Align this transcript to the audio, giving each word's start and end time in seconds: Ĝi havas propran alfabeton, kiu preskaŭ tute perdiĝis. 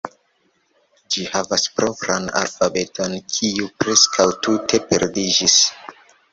Ĝi 1.15 1.25
havas 1.33 1.65
propran 1.81 2.25
alfabeton, 2.41 3.15
kiu 3.37 3.71
preskaŭ 3.85 4.29
tute 4.49 4.85
perdiĝis. 4.91 5.63